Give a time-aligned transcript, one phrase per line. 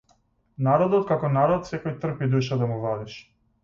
[0.67, 3.25] Народот како народ секој трпи душа да му вадиш.